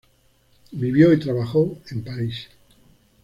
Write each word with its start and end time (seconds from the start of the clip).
Vivió 0.71 1.13
y 1.13 1.19
trabajó 1.19 1.77
en 1.91 2.03
París. 2.03 2.47